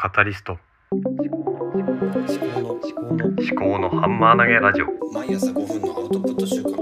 [0.00, 0.56] カタリスト。
[0.92, 4.86] 思考の思考の思考のハンマー投げラジオ。
[5.12, 6.78] 毎朝5分のアウトプット週間思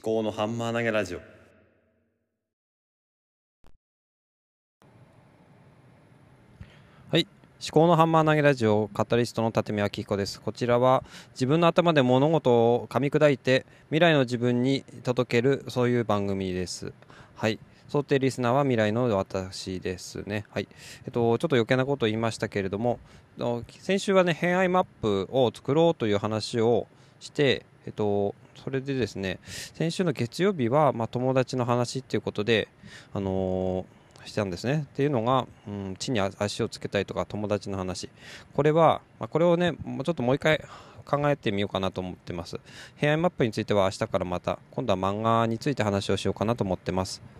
[0.00, 1.20] 考のハンマー投げラジオ。
[7.10, 7.26] はい。
[7.60, 10.40] 思考のハンマー投げラジオカタリストの立見明彦です。
[10.40, 11.02] こちらは
[11.32, 16.92] 自分の頭で物事を噛み砕いて未来の自分に届けるそういう番組です。
[17.34, 17.58] はい
[17.90, 20.44] 想定リスナーは未来の私ですね。
[20.50, 20.68] はい。
[21.06, 23.00] えっと、ちょっと余計なことを言いましたけれども、
[23.80, 26.86] 先週はね、偏愛マップを作ろうという話を
[27.18, 32.68] して、えっと、それでですね、先週の月曜日は、まあ、友達の話っていうことで、
[33.12, 34.86] あのー、したんですね。
[34.92, 38.08] っていうのが、うん、地に足をつけたいとか友達の話。
[38.54, 40.64] これは、まあ、これをね、もうちょっともう一回
[41.04, 42.60] 考えてみようかなと思ってます。
[42.94, 47.39] 偏愛マップについては明日からまた、今度は漫画について話をしようかなと思ってます。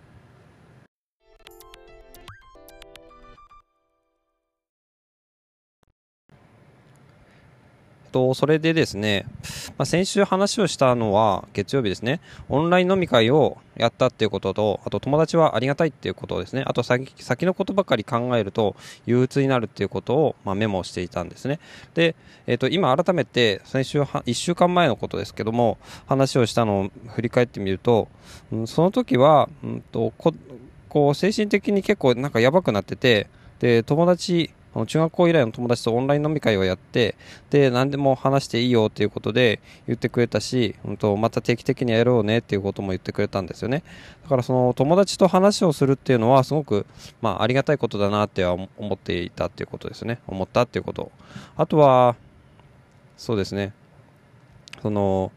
[8.11, 9.25] と、それでですね、
[9.77, 21.59] まあ、先週話をしたのは月曜日ですね、オンライン飲み会をやったっていうことと、あと友達はありがたいっていうことですね、あと先先のことばかり考えると憂鬱になるっていうことを、まあ、メモしていたんですね。
[21.93, 22.15] で、
[22.47, 28.09] えっ、ー、と、今改めて先週は1週間前のことですけども、話をしたのを振り返ってみると、
[28.51, 30.33] うん、その時は、うんとこ
[30.89, 33.27] こう精神的に結構なんかやばくなってて、
[33.59, 37.15] で、友達あの中学校以来の友達とオンライン飲み会をやって、
[37.49, 43.83] で、何でも話していいよっていうことで言ってくれたし、うんと、また定期的にやろうねっていうことも言ってくれたんですよね。
[44.23, 46.85] だからその友達と話をするっていうのはすごく、
[47.21, 50.19] まあ、ありがたいことだなっては思っていたっていうことですね。
[50.27, 51.11] 思ったっていうこと。
[51.57, 52.15] あとは、
[53.17, 53.73] そうですね。
[54.81, 55.31] その、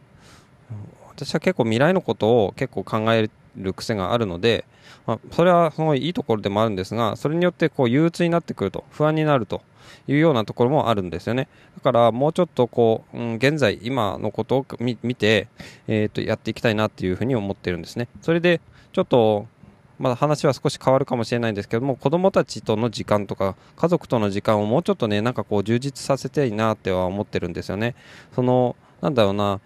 [1.09, 4.65] 私は結構未来のことを結構考えてる癖があるので、
[5.07, 9.63] まあ、それはすごいいいところでもあるんですが、それによってこう憂鬱になってくると、不安になると
[10.09, 11.49] いうようなところもあるんですよね。
[11.77, 15.49] だからもうちょっとこう、うん、現在、今のことを見て、
[15.87, 18.09] えー、とやっていきたいなっていうふうに思ってるんですね。
[18.23, 18.61] それで、
[18.93, 19.47] ちょっと、
[19.99, 27.95] まだ話は少し変わるかもしれないんですけども、子供たちとの時間とか、家族との時間をもうちょっとね、なんかこう充実させたいなっては思ってるんですよね。
[28.35, 29.61] その、なんだろうな、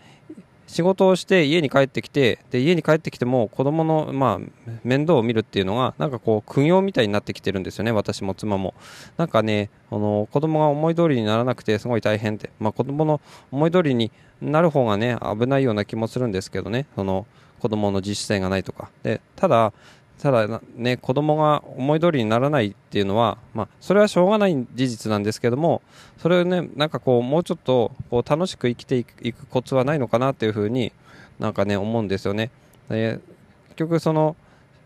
[0.68, 8.74] 仕事をして家に帰ってきてで家に帰ってきても子供のまあ面倒を見るっていうのがなんかこう苦行みたいになってきてるんですよね私も妻も。
[9.16, 12.50] なんかねあの子供が思い通りにならなくてすごい大変って。
[12.60, 13.20] まあ子供の
[13.50, 14.12] 思い通りに
[14.42, 17.26] なる方がね危ないような気もするんですけどねその
[17.58, 18.90] 子供の自主性がないとか。
[19.02, 19.72] でただ
[20.20, 25.80] ただね、子供が思い通りにならないっていうのは、まあ、それはしょうがない事実なんですけども、
[26.18, 30.92] それをね、なんかこう、もうちょっと、こう、楽しく生きていくコツはないのかなっていうふうに
[31.38, 32.50] なんかね、思うんですよね。
[32.88, 33.20] で
[33.68, 34.34] 結局、その、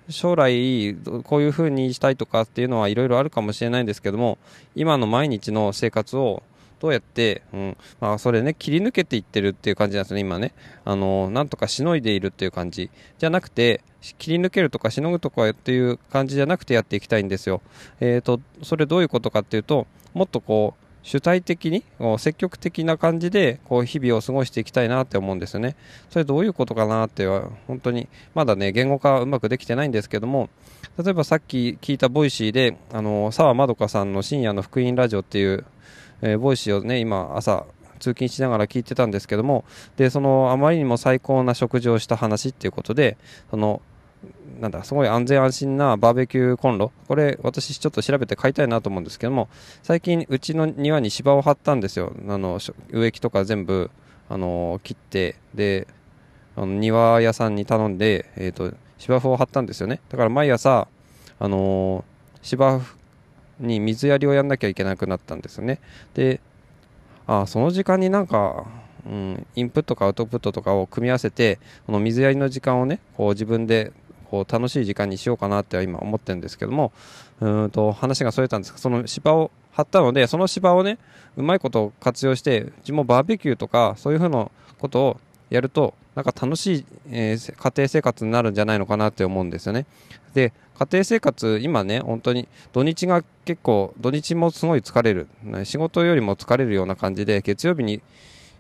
[0.09, 0.95] 将来、
[1.25, 4.37] こういうふうにしたいとかっていうのはいろいろあるかもしれないんですけども、
[4.75, 6.43] 今の毎日の生活を
[6.83, 10.53] どうやって、うん、まあ、それね、切り抜けていってるっていう感じなんですね、今ね。
[10.85, 12.91] あの、なんとかしのいでいるっていう感じ。
[13.19, 13.83] じゃなくて、
[14.19, 17.63] 切り抜けるとかしのぐとかっていう感じじゃなくてやっていきたいんですよ。
[18.01, 21.85] えっ、ー、と、それどういうことかっていうと、もっとこう、主体的に
[22.19, 25.75] 積極的な感じでこう日々を過ごしていきたいなって思うんですよね。
[26.11, 30.49] それどういうことかなっては本当にまだね言語化うまくできてないんですけども
[31.03, 35.65] 例えばさっき聞いた Voicy であの澤まどかさんの深夜の福音ラジオっていう
[36.23, 37.67] えー、 Voicy をね、今、朝、
[37.99, 39.65] 通勤しながら聞いてたんですけども、
[39.97, 43.17] で、その、あまりにも最高な食事をした話っていうことで、
[43.51, 43.81] その、
[44.61, 46.93] なんだ、すごい安全安心なバーベキューコンロ。
[47.09, 49.49] これ、私ちょっと調べて買いたいなと思うんですけども、
[49.83, 52.13] 最近、うちの庭に芝を張ったんですよ。
[52.29, 52.59] あの、
[52.91, 53.91] 植木とか全部、
[54.29, 55.87] あの、切って、で、
[56.55, 60.01] あの庭屋さんに頼んで、えっ、ー、と、芝生を張ったんですよね。
[60.11, 60.87] だから毎朝、
[61.39, 62.05] あの
[62.43, 62.81] 芝
[63.63, 65.79] に水やりをやんなきゃいけなくなったんですよね。
[66.15, 66.41] で
[67.27, 68.67] あその時間になんか、
[69.07, 73.93] うん、インプットかアウトプットとかを組み合わせてこの水やりの時間をねこう自分で
[74.31, 76.93] こう楽しい時間にしようかなって今思ってるんですけども
[77.41, 80.99] うんと話がそれたんですがその芝を張ったのでその芝をね
[81.37, 85.21] うまいことを活用してうちもバーベキューとかそういうふうなことを
[85.51, 89.87] やるとなんか楽しい、えー、家庭生活になるんじゃないのかなって思うんですよね。
[90.35, 95.29] で家庭生活今ね本当に土日が結構土日もすごい疲れる。
[95.65, 98.03] 仕事よりも疲れるような感じで月曜日に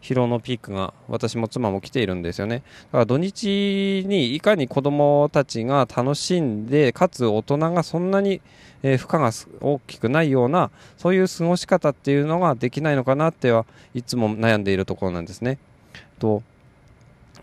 [0.02, 2.62] 疲労のピークが私も妻も来ているんですよね。
[2.86, 8.40] だから土日にいかに子供たちが楽しんでかつ大人がそんなに、
[8.82, 13.64] え負荷が大きくないようなそういう過ごし方っていうのができないのかなっては
[13.94, 15.58] いつも悩んでいるところなんですね。
[16.18, 16.42] と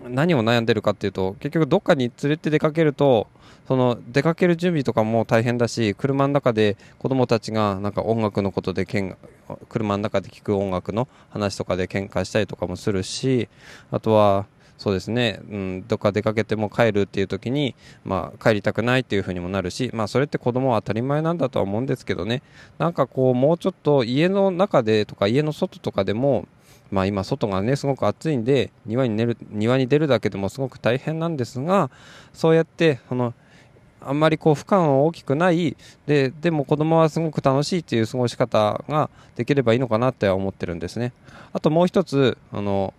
[0.08, 3.28] 何を悩んでるかっていうと結局どっかに連れて出かけると
[3.68, 9.18] その出かける準備とかも大変だし車の中で子供たちがなんか音楽のことでけん
[9.68, 13.50] 車の中で聴く音楽の話とかで喧嘩したりとかもするし
[13.92, 14.46] あとは
[14.80, 17.76] そうですね、うん、どっか出かけても帰るっていう時に、
[18.06, 22.42] まあ、帰りたくないっていう風にもなるし、まあ、それって子供は当たり前なんだとは思うんですけどね、
[22.78, 26.48] なんかこう、もうちょっと家の中でとか家の外とかでも、
[26.92, 31.90] まあ今外がねすごく暑いんで庭に寝る庭に出るだけでもすごく大変なんですが
[32.34, 33.34] そうやってその
[34.02, 35.76] あんまりこう負荷の大きくない
[36.08, 41.12] ででも子供はすごく楽しいっていう過ごし方ができればいいのかなって思ってるんですね。
[41.52, 42.94] あともう一つあの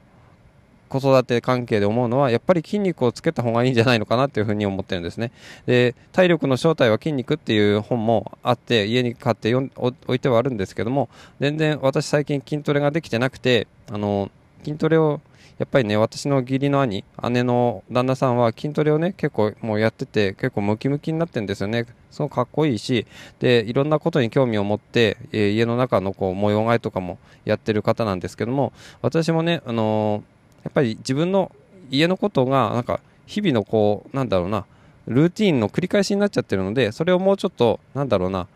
[0.91, 5.31] 子育て関係で思うのはやっぱり筋肉をつけた方がいいんじゃないのかなっていうふうに思ってるんですね。
[5.65, 11.09] で体力の正体は筋肉っていう本もあって家に買って置いてはあるんですけども
[11.39, 14.31] 全然私最近筋トレができてなくてあの
[14.65, 15.21] 筋トレを
[15.61, 21.87] やっぱりね私の義理の兄姉の旦那さんは筋トレをね結構もうやってて結構ムキムキになってるんですよね。
[22.11, 23.07] すごくかっこいいし
[23.39, 28.73] でいろんなことに興味を持って、えー、家の中のこう模様替えとかもやってる方なんですけども
[29.03, 31.53] 私もねあのーやっぱり自分の
[31.91, 34.67] 家のことがなんか日々のこうなんだろうな
[35.07, 38.47] ルーティンの繰り返しになっちゃってるのでそれをもうちょっとなんだろうな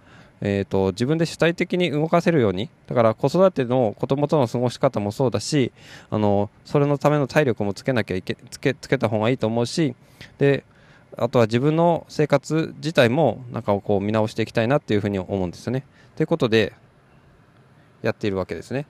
[0.47, 5.73] えーと、自分で主体的に動かせるようにだから子育ての子供との過ごし方もそうだし
[6.11, 9.95] あのそれのための体力もつけなきゃいけつけつけた方がいいと思うし
[10.37, 10.65] で
[11.17, 15.87] あとは自分の生活自体もなんかこう見直していきたいなっていうふうに思うんですよね。
[16.17, 16.73] ということで
[18.03, 18.87] やっているわけですね。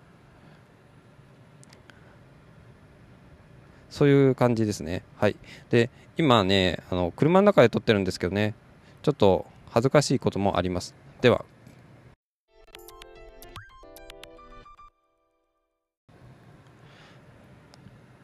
[3.94, 5.04] そういう感じですね。
[5.18, 5.36] はい。
[5.70, 8.52] で、今ね、あの、車の中で撮ってるんですけどね、
[9.02, 10.96] ちょっと恥ずかしいこともあります。
[11.20, 11.44] では。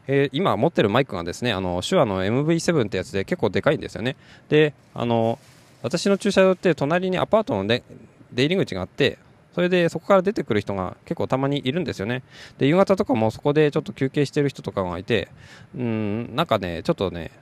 [0.08, 4.16] えー、今持ってるマイクがですね、あの、手話の MV7 ってやつで結構でかいんですよね。
[4.49, 5.38] で、あの、
[5.84, 7.84] 私の駐車場って隣にアパートの出
[8.32, 9.19] 入り口があって、
[9.55, 12.23] それでそこから出てくる人が結構たまにいるんですよね。
[12.58, 15.29] で、夕方とかもそこでちょっと休憩してる人とかがいて、
[15.76, 17.32] うん、なんかね、ちょっとね、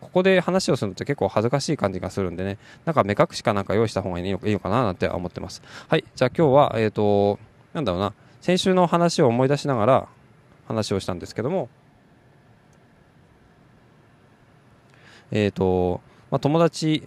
[0.00, 5.62] ここで話をするのって結構恥ずかしい感じがするんでね、なんか目隠しかなんか用意した方がいいのかななんて思ってます。
[5.88, 7.38] はい、じゃあ今日は、えっ、ー、と、
[7.74, 10.08] なんだろうな、先週の話を思い出しながら
[10.66, 11.68] 話をしたんですけども、
[15.30, 16.00] えっ、ー、と、
[16.30, 17.06] まあ、友達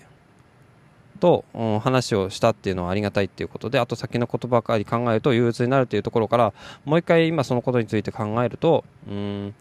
[1.19, 1.45] と、
[1.81, 6.53] 話をしたっていうのはありがたいっていうことであと先のことばかり考えると憂鬱になるというところから
[6.83, 9.53] もう一回今そのことについて考えるとうん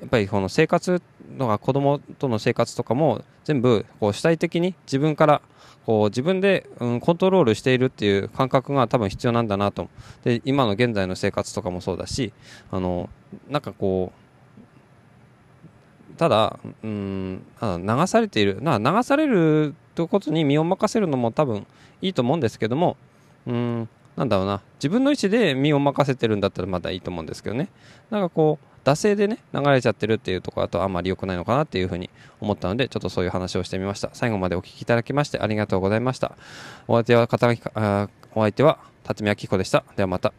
[0.00, 1.02] やっぱりこの生活
[1.36, 5.42] のが子供との生活とかも全部こう主体的に自分から
[5.84, 9.88] こう自分で、うん、コントロールしているっていう感覚が多分必要なんだなと。
[10.22, 12.32] で今の現在の生活とかもそうだし
[12.70, 13.08] あの
[13.48, 14.28] なんかこう
[16.18, 21.66] ただ、うん、流されているな流されるということに身を任せるのも多分
[22.02, 22.96] いいと思うんですけども
[23.48, 24.62] うんなんだろうな。
[24.76, 27.68] 自分の意思で身を任せてるんだったらまだいいと思うんですけどね。
[28.08, 32.10] なんかこう惰性でね流れちゃってるっていうところだとあんまり良くないのかなっていうふうに
[32.40, 34.10] 思ったのでちょっとそういう話をしてみました。
[34.12, 36.36] 最後までお聞きいただきましてありがとうございました。
[36.86, 37.60] お相手は片垣
[38.36, 39.82] お相手は辰巳明彦でした。
[39.96, 40.32] ではまた。